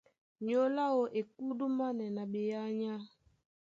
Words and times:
Nyólo 0.45 0.81
áō 0.89 1.01
e 1.19 1.21
kúdúmánɛ́ 1.33 2.07
na 2.15 2.23
ɓeánya. 2.31 2.93